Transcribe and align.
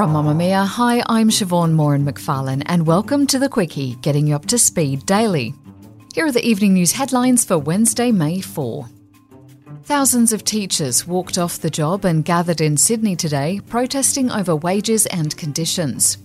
From 0.00 0.14
Mamamia, 0.14 0.66
hi, 0.66 1.02
I'm 1.08 1.28
Siobhán 1.28 1.72
Moran-McFarlane, 1.72 2.62
and 2.64 2.86
welcome 2.86 3.26
to 3.26 3.38
The 3.38 3.50
Quicky, 3.50 4.00
getting 4.00 4.26
you 4.26 4.34
up 4.34 4.46
to 4.46 4.58
speed 4.58 5.04
daily. 5.04 5.52
Here 6.14 6.24
are 6.24 6.32
the 6.32 6.42
evening 6.42 6.72
news 6.72 6.92
headlines 6.92 7.44
for 7.44 7.58
Wednesday, 7.58 8.10
May 8.10 8.40
4. 8.40 8.88
Thousands 9.82 10.32
of 10.32 10.42
teachers 10.42 11.06
walked 11.06 11.36
off 11.36 11.58
the 11.58 11.68
job 11.68 12.06
and 12.06 12.24
gathered 12.24 12.62
in 12.62 12.78
Sydney 12.78 13.14
today, 13.14 13.60
protesting 13.68 14.30
over 14.30 14.56
wages 14.56 15.04
and 15.04 15.36
conditions. 15.36 16.16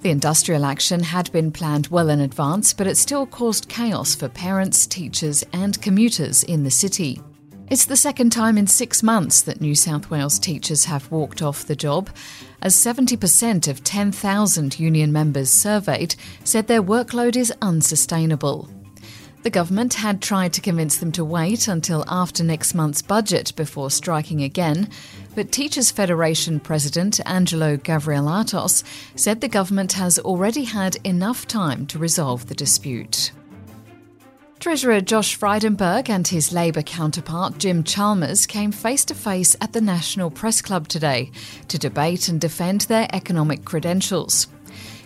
The 0.00 0.08
industrial 0.08 0.64
action 0.64 1.02
had 1.02 1.30
been 1.30 1.52
planned 1.52 1.88
well 1.88 2.08
in 2.08 2.20
advance, 2.20 2.72
but 2.72 2.86
it 2.86 2.96
still 2.96 3.26
caused 3.26 3.68
chaos 3.68 4.14
for 4.14 4.30
parents, 4.30 4.86
teachers, 4.86 5.44
and 5.52 5.78
commuters 5.82 6.42
in 6.42 6.64
the 6.64 6.70
city. 6.70 7.20
It's 7.70 7.84
the 7.84 7.94
second 7.94 8.30
time 8.30 8.58
in 8.58 8.66
six 8.66 9.00
months 9.00 9.42
that 9.42 9.60
New 9.60 9.76
South 9.76 10.10
Wales 10.10 10.40
teachers 10.40 10.86
have 10.86 11.08
walked 11.12 11.40
off 11.40 11.64
the 11.64 11.76
job, 11.76 12.10
as 12.60 12.74
70% 12.74 13.68
of 13.68 13.84
10,000 13.84 14.80
union 14.80 15.12
members 15.12 15.52
surveyed 15.52 16.16
said 16.42 16.66
their 16.66 16.82
workload 16.82 17.36
is 17.36 17.52
unsustainable. 17.62 18.68
The 19.44 19.50
government 19.50 19.94
had 19.94 20.20
tried 20.20 20.52
to 20.54 20.60
convince 20.60 20.96
them 20.96 21.12
to 21.12 21.24
wait 21.24 21.68
until 21.68 22.04
after 22.08 22.42
next 22.42 22.74
month's 22.74 23.02
budget 23.02 23.54
before 23.54 23.92
striking 23.92 24.42
again, 24.42 24.90
but 25.36 25.52
Teachers 25.52 25.92
Federation 25.92 26.58
President 26.58 27.20
Angelo 27.24 27.76
Gavrilatos 27.76 28.82
said 29.14 29.40
the 29.40 29.46
government 29.46 29.92
has 29.92 30.18
already 30.18 30.64
had 30.64 30.96
enough 31.04 31.46
time 31.46 31.86
to 31.86 32.00
resolve 32.00 32.48
the 32.48 32.54
dispute. 32.56 33.30
Treasurer 34.60 35.00
Josh 35.00 35.38
Frydenberg 35.38 36.10
and 36.10 36.28
his 36.28 36.52
Labor 36.52 36.82
counterpart 36.82 37.56
Jim 37.56 37.82
Chalmers 37.82 38.44
came 38.44 38.72
face 38.72 39.06
to 39.06 39.14
face 39.14 39.56
at 39.62 39.72
the 39.72 39.80
National 39.80 40.30
Press 40.30 40.60
Club 40.60 40.86
today 40.86 41.30
to 41.68 41.78
debate 41.78 42.28
and 42.28 42.38
defend 42.38 42.82
their 42.82 43.08
economic 43.14 43.64
credentials. 43.64 44.48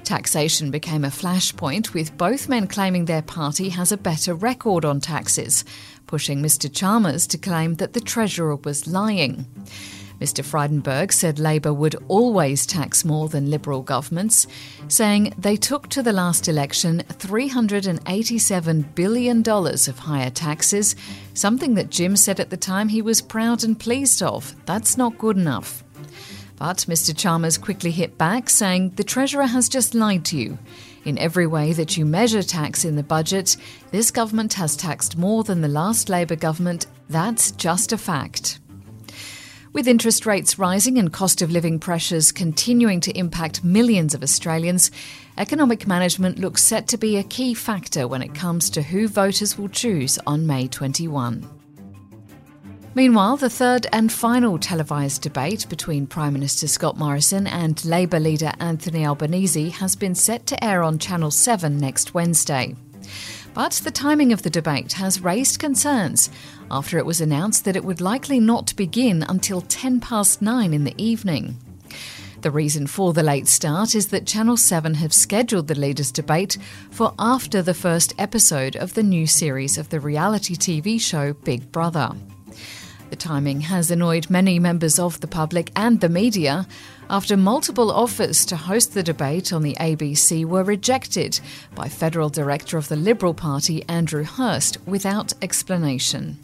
Taxation 0.03 0.73
became 0.73 1.05
a 1.05 1.09
flashpoint, 1.09 1.95
with 1.95 2.17
both 2.17 2.49
men 2.49 2.67
claiming 2.67 3.05
their 3.05 3.23
party 3.23 3.69
has 3.69 3.93
a 3.93 3.97
better 3.97 4.35
record 4.35 4.85
on 4.85 5.01
taxes, 5.01 5.65
pushing 6.09 6.43
Mr. 6.43 6.69
Chalmers 6.71 7.25
to 7.29 7.39
claim 7.39 7.75
that 7.75 7.93
the 7.93 8.01
Treasurer 8.01 8.57
was 8.57 8.89
lying. 8.89 9.47
Mr. 10.25 10.43
Frydenberg 10.43 11.13
said 11.13 11.39
Labor 11.39 11.75
would 11.75 11.97
always 12.09 12.65
tax 12.65 13.05
more 13.05 13.29
than 13.29 13.51
Liberal 13.51 13.83
governments, 13.83 14.47
saying 14.89 15.35
they 15.37 15.55
took 15.55 15.89
to 15.89 16.03
the 16.03 16.15
last 16.15 16.49
election 16.49 17.03
$387 17.11 18.95
billion 18.95 19.47
of 19.47 19.99
higher 19.99 20.31
taxes, 20.31 20.97
something 21.35 21.75
that 21.75 21.91
Jim 21.91 22.17
said 22.17 22.41
at 22.41 22.49
the 22.49 22.57
time 22.57 22.89
he 22.89 23.03
was 23.03 23.21
proud 23.21 23.65
and 23.65 23.79
pleased 23.79 24.23
of. 24.23 24.57
That's 24.65 24.97
not 24.97 25.19
good 25.19 25.37
enough. 25.37 25.85
But 26.57 26.79
Mr. 26.89 27.15
Chalmers 27.15 27.59
quickly 27.59 27.91
hit 27.91 28.17
back, 28.17 28.49
saying 28.49 28.95
the 28.97 29.05
Treasurer 29.05 29.45
has 29.45 29.69
just 29.69 29.95
lied 29.95 30.25
to 30.25 30.39
you. 30.39 30.59
In 31.05 31.19
every 31.19 31.47
way 31.47 31.75
that 31.75 31.99
you 31.99 32.07
measure 32.07 32.43
tax 32.43 32.87
in 32.87 32.97
the 32.97 33.03
budget, 33.03 33.59
this 33.91 34.11
government 34.11 34.55
has 34.55 34.75
taxed 34.75 35.19
more 35.19 35.45
than 35.45 35.61
the 35.61 35.69
last 35.69 36.09
Labor 36.09 36.37
government. 36.37 36.87
That's 37.11 37.51
just 37.51 37.93
a 37.93 37.99
fact. 37.99 38.61
With 39.75 39.89
interest 39.89 40.25
rates 40.25 40.57
rising 40.57 40.99
and 40.99 41.13
cost 41.13 41.43
of 41.43 41.51
living 41.51 41.81
pressures 41.81 42.31
continuing 42.31 43.01
to 43.01 43.19
impact 43.19 43.65
millions 43.65 44.15
of 44.15 44.23
Australians, 44.23 44.93
economic 45.37 45.89
management 45.89 46.39
looks 46.39 46.63
set 46.63 46.87
to 46.89 46.97
be 46.97 47.17
a 47.17 47.25
key 47.25 47.55
factor 47.55 48.07
when 48.07 48.23
it 48.23 48.37
comes 48.37 48.71
to 48.71 48.83
who 48.83 49.09
voters 49.09 49.59
will 49.59 49.69
choose 49.69 50.17
on 50.29 50.47
May 50.47 50.69
21. 50.69 51.45
Meanwhile, 52.95 53.39
the 53.39 53.51
third 53.51 53.89
and 53.93 54.13
final 54.13 54.61
televised 54.61 55.23
debate 55.23 55.69
between 55.69 56.07
Prime 56.07 56.35
Minister 56.35 56.69
Scott 56.69 56.97
Morrison 56.97 57.49
and 57.49 57.85
Labor 57.85 58.21
leader 58.21 58.53
Anthony 58.61 59.05
Albanese 59.05 59.71
has 59.71 59.97
been 59.97 60.15
set 60.15 60.47
to 60.47 60.65
air 60.65 60.85
on 60.85 61.01
Channel 61.01 61.33
7 61.33 61.79
next 61.79 62.15
Wednesday. 62.15 62.77
But 63.55 63.81
the 63.85 63.93
timing 63.93 64.33
of 64.33 64.43
the 64.43 64.51
debate 64.51 64.95
has 64.95 65.23
raised 65.23 65.61
concerns 65.61 66.29
after 66.73 66.99
it 66.99 67.07
was 67.07 67.21
announced 67.21 67.65
that 67.65 67.77
it 67.77 67.85
would 67.85 68.01
likely 68.01 68.41
not 68.41 68.75
begin 68.75 69.23
until 69.23 69.61
10 69.61 70.01
past 70.01 70.43
9 70.43 70.75
in 70.75 70.83
the 70.83 70.95
evening. 71.01 71.57
The 72.41 72.51
reason 72.51 72.89
for 72.89 73.13
the 73.13 73.23
late 73.23 73.47
start 73.47 73.95
is 73.95 74.09
that 74.09 74.27
Channel 74.27 74.57
7 74.57 74.95
have 74.95 75.15
scheduled 75.15 75.69
the 75.69 75.79
leaders' 75.79 76.11
debate 76.11 76.59
for 76.91 77.15
after 77.19 77.63
the 77.63 77.73
first 77.73 78.13
episode 78.19 78.75
of 78.77 78.95
the 78.95 79.05
new 79.05 79.27
series 79.27 79.79
of 79.79 79.89
the 79.89 80.01
reality 80.01 80.57
TV 80.57 81.01
show 81.01 81.33
Big 81.33 81.71
Brother. 81.71 82.11
The 83.11 83.17
timing 83.17 83.61
has 83.63 83.91
annoyed 83.91 84.31
many 84.31 84.59
members 84.59 84.99
of 84.99 85.21
the 85.21 85.27
public 85.27 85.71
and 85.77 86.01
the 86.01 86.09
media 86.09 86.67
after 87.09 87.37
multiple 87.37 87.91
offers 87.91 88.45
to 88.47 88.57
host 88.57 88.95
the 88.95 89.03
debate 89.03 89.53
on 89.53 89.63
the 89.63 89.77
ABC 89.81 90.45
were 90.45 90.65
rejected 90.65 91.39
by 91.75 91.89
Federal 91.89 92.29
Director 92.29 92.77
of 92.79 92.89
the 92.89 92.97
Liberal 92.97 93.35
Party 93.35 93.85
Andrew 93.89 94.25
Hirst 94.25 94.79
without 94.87 95.33
explanation. 95.43 96.39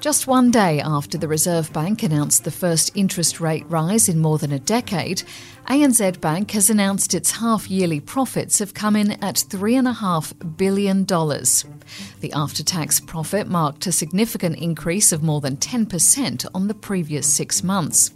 Just 0.00 0.28
one 0.28 0.52
day 0.52 0.80
after 0.80 1.18
the 1.18 1.26
Reserve 1.26 1.72
Bank 1.72 2.04
announced 2.04 2.44
the 2.44 2.52
first 2.52 2.92
interest 2.94 3.40
rate 3.40 3.64
rise 3.68 4.08
in 4.08 4.20
more 4.20 4.38
than 4.38 4.52
a 4.52 4.60
decade, 4.60 5.24
ANZ 5.66 6.20
Bank 6.20 6.52
has 6.52 6.70
announced 6.70 7.14
its 7.14 7.32
half 7.32 7.68
yearly 7.68 7.98
profits 7.98 8.60
have 8.60 8.74
come 8.74 8.94
in 8.94 9.10
at 9.24 9.34
$3.5 9.34 10.56
billion. 10.56 11.04
The 11.04 12.32
after 12.32 12.62
tax 12.62 13.00
profit 13.00 13.48
marked 13.48 13.88
a 13.88 13.92
significant 13.92 14.58
increase 14.58 15.10
of 15.10 15.24
more 15.24 15.40
than 15.40 15.56
10% 15.56 16.46
on 16.54 16.68
the 16.68 16.74
previous 16.74 17.26
six 17.26 17.64
months. 17.64 18.12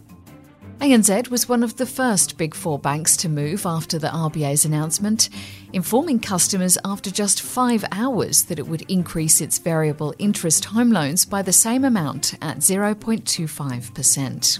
ANZ 0.83 1.29
was 1.29 1.49
one 1.49 1.63
of 1.63 1.77
the 1.77 1.87
first 1.87 2.37
Big 2.37 2.57
Four 2.57 2.77
banks 2.77 3.17
to 3.19 3.29
move 3.29 3.67
after 3.67 4.01
the 4.01 4.09
RBA's 4.09 4.65
announcement, 4.65 5.29
informing 5.73 6.19
customers 6.19 6.77
after 6.85 7.09
just 7.09 7.41
five 7.41 7.85
hours 7.93 8.43
that 8.47 8.59
it 8.59 8.67
would 8.67 8.83
increase 8.91 9.41
its 9.41 9.59
variable 9.59 10.13
interest 10.19 10.65
home 10.65 10.91
loans 10.91 11.25
by 11.25 11.41
the 11.41 11.53
same 11.53 11.85
amount 11.85 12.35
at 12.43 12.59
0.25%. 12.59 14.59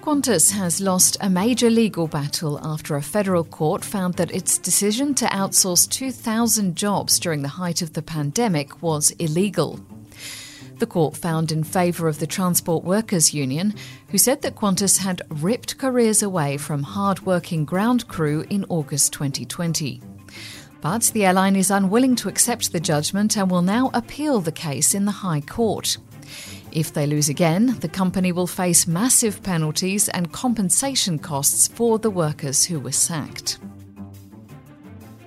Qantas 0.00 0.52
has 0.52 0.80
lost 0.80 1.18
a 1.20 1.28
major 1.28 1.68
legal 1.68 2.06
battle 2.06 2.58
after 2.62 2.96
a 2.96 3.02
federal 3.02 3.44
court 3.44 3.84
found 3.84 4.14
that 4.14 4.34
its 4.34 4.56
decision 4.56 5.14
to 5.16 5.26
outsource 5.26 5.86
2,000 5.90 6.74
jobs 6.74 7.18
during 7.18 7.42
the 7.42 7.48
height 7.48 7.82
of 7.82 7.92
the 7.92 8.00
pandemic 8.00 8.82
was 8.82 9.10
illegal. 9.18 9.78
The 10.80 10.86
court 10.86 11.14
found 11.14 11.52
in 11.52 11.62
favour 11.62 12.08
of 12.08 12.20
the 12.20 12.26
Transport 12.26 12.84
Workers 12.84 13.34
Union, 13.34 13.74
who 14.08 14.16
said 14.16 14.40
that 14.40 14.56
Qantas 14.56 14.96
had 14.96 15.20
ripped 15.28 15.76
careers 15.76 16.22
away 16.22 16.56
from 16.56 16.82
hard 16.82 17.26
working 17.26 17.66
ground 17.66 18.08
crew 18.08 18.46
in 18.48 18.64
August 18.70 19.12
2020. 19.12 20.00
But 20.80 21.02
the 21.12 21.26
airline 21.26 21.54
is 21.54 21.70
unwilling 21.70 22.16
to 22.16 22.30
accept 22.30 22.72
the 22.72 22.80
judgment 22.80 23.36
and 23.36 23.50
will 23.50 23.60
now 23.60 23.90
appeal 23.92 24.40
the 24.40 24.52
case 24.52 24.94
in 24.94 25.04
the 25.04 25.12
High 25.12 25.42
Court. 25.42 25.98
If 26.72 26.94
they 26.94 27.06
lose 27.06 27.28
again, 27.28 27.76
the 27.80 27.88
company 27.88 28.32
will 28.32 28.46
face 28.46 28.86
massive 28.86 29.42
penalties 29.42 30.08
and 30.08 30.32
compensation 30.32 31.18
costs 31.18 31.68
for 31.68 31.98
the 31.98 32.10
workers 32.10 32.64
who 32.64 32.80
were 32.80 32.90
sacked. 32.90 33.58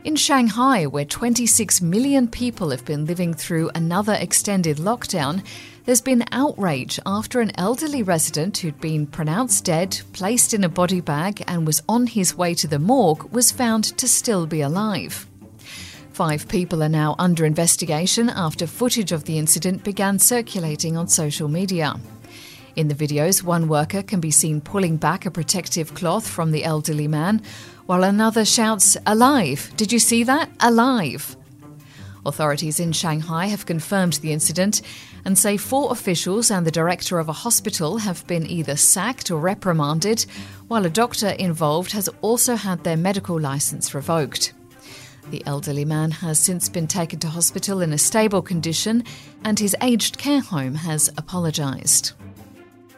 In 0.03 0.17
Shanghai, 0.17 0.85
where 0.85 1.05
26 1.05 1.81
million 1.81 2.27
people 2.27 2.71
have 2.71 2.83
been 2.83 3.05
living 3.05 3.33
through 3.33 3.71
another 3.73 4.17
extended 4.19 4.75
lockdown, 4.75 5.41
there's 5.85 6.01
been 6.01 6.25
outrage 6.33 7.00
after 7.05 7.39
an 7.39 7.57
elderly 7.57 8.03
resident 8.03 8.57
who'd 8.57 8.81
been 8.81 9.07
pronounced 9.07 9.63
dead, 9.63 10.01
placed 10.11 10.53
in 10.53 10.65
a 10.65 10.69
body 10.69 11.00
bag, 11.00 11.41
and 11.47 11.65
was 11.65 11.81
on 11.88 12.07
his 12.07 12.35
way 12.35 12.53
to 12.53 12.67
the 12.67 12.79
morgue 12.79 13.31
was 13.31 13.53
found 13.53 13.85
to 13.97 14.05
still 14.05 14.45
be 14.45 14.59
alive. 14.59 15.25
Five 16.11 16.49
people 16.49 16.83
are 16.83 16.89
now 16.89 17.15
under 17.17 17.45
investigation 17.45 18.29
after 18.29 18.67
footage 18.67 19.13
of 19.13 19.23
the 19.23 19.38
incident 19.38 19.85
began 19.85 20.19
circulating 20.19 20.97
on 20.97 21.07
social 21.07 21.47
media. 21.47 21.97
In 22.75 22.88
the 22.88 22.95
videos, 22.95 23.41
one 23.41 23.67
worker 23.69 24.01
can 24.01 24.19
be 24.19 24.31
seen 24.31 24.59
pulling 24.59 24.97
back 24.97 25.25
a 25.25 25.31
protective 25.31 25.94
cloth 25.94 26.27
from 26.27 26.51
the 26.51 26.65
elderly 26.65 27.07
man, 27.07 27.41
while 27.85 28.03
another 28.03 28.45
shouts, 28.45 28.97
Alive! 29.06 29.71
Did 29.75 29.91
you 29.91 30.00
see 30.00 30.24
that? 30.24 30.50
Alive! 30.59 31.35
Authorities 32.25 32.80
in 32.80 32.94
Shanghai 32.94 33.47
have 33.47 33.65
confirmed 33.65 34.13
the 34.13 34.31
incident 34.31 34.81
and 35.25 35.38
say 35.38 35.57
four 35.57 35.91
officials 35.91 36.50
and 36.50 36.65
the 36.65 36.71
director 36.71 37.19
of 37.19 37.30
a 37.30 37.33
hospital 37.33 37.97
have 37.97 38.25
been 38.27 38.45
either 38.45 38.77
sacked 38.77 39.30
or 39.30 39.39
reprimanded, 39.39 40.25
while 40.68 40.85
a 40.85 40.89
doctor 40.89 41.30
involved 41.30 41.91
has 41.91 42.09
also 42.21 42.56
had 42.56 42.83
their 42.83 42.97
medical 42.97 43.39
license 43.39 43.94
revoked. 43.94 44.53
The 45.30 45.44
elderly 45.45 45.85
man 45.85 46.12
has 46.12 46.39
since 46.39 46.69
been 46.69 46.88
taken 46.88 47.19
to 47.19 47.27
hospital 47.27 47.81
in 47.81 47.94
a 47.94 47.97
stable 47.97 48.41
condition, 48.41 49.03
and 49.44 49.59
his 49.59 49.75
aged 49.81 50.18
care 50.18 50.41
home 50.41 50.75
has 50.75 51.09
apologised. 51.18 52.13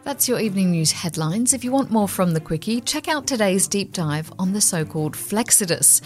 That's 0.06 0.30
your 0.30 0.40
evening 0.40 0.70
news 0.70 0.92
headlines. 0.92 1.52
If 1.52 1.64
you 1.64 1.72
want 1.72 1.90
more 1.90 2.08
from 2.08 2.34
the 2.34 2.40
Quicky, 2.40 2.80
check 2.80 3.08
out 3.08 3.26
today's 3.26 3.68
deep 3.68 3.92
dive 3.92 4.32
on 4.38 4.54
the 4.54 4.62
so 4.62 4.86
called 4.86 5.16
Flexodus, 5.16 6.00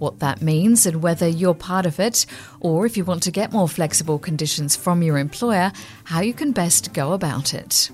what 0.00 0.18
that 0.18 0.42
means 0.42 0.86
and 0.86 1.04
whether 1.04 1.28
you're 1.28 1.54
part 1.54 1.86
of 1.86 2.00
it, 2.00 2.26
or 2.58 2.84
if 2.84 2.96
you 2.96 3.04
want 3.04 3.22
to 3.22 3.30
get 3.30 3.52
more 3.52 3.68
flexible 3.68 4.18
conditions 4.18 4.74
from 4.74 5.04
your 5.04 5.18
employer, 5.18 5.70
how 6.02 6.20
you 6.20 6.34
can 6.34 6.50
best 6.50 6.92
go 6.92 7.12
about 7.12 7.54
it. 7.54 7.92